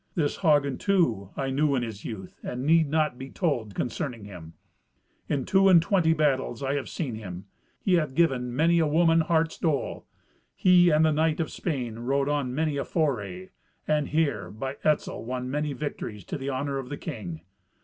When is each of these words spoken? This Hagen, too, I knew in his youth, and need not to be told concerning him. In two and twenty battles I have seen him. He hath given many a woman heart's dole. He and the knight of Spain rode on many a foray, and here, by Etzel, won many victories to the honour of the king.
This 0.15 0.37
Hagen, 0.37 0.79
too, 0.79 1.29
I 1.37 1.51
knew 1.51 1.75
in 1.75 1.83
his 1.83 2.03
youth, 2.03 2.39
and 2.41 2.65
need 2.65 2.89
not 2.89 3.09
to 3.09 3.17
be 3.17 3.29
told 3.29 3.75
concerning 3.75 4.23
him. 4.25 4.53
In 5.29 5.45
two 5.45 5.69
and 5.69 5.79
twenty 5.79 6.11
battles 6.11 6.63
I 6.63 6.73
have 6.73 6.89
seen 6.89 7.13
him. 7.13 7.45
He 7.79 7.93
hath 7.93 8.15
given 8.15 8.55
many 8.55 8.79
a 8.79 8.87
woman 8.87 9.21
heart's 9.21 9.59
dole. 9.59 10.07
He 10.55 10.89
and 10.89 11.05
the 11.05 11.11
knight 11.13 11.39
of 11.39 11.51
Spain 11.51 11.99
rode 11.99 12.29
on 12.29 12.55
many 12.55 12.77
a 12.77 12.83
foray, 12.83 13.49
and 13.87 14.07
here, 14.09 14.49
by 14.49 14.77
Etzel, 14.83 15.23
won 15.23 15.51
many 15.51 15.71
victories 15.71 16.23
to 16.25 16.37
the 16.39 16.49
honour 16.49 16.79
of 16.79 16.89
the 16.89 16.97
king. 16.97 17.41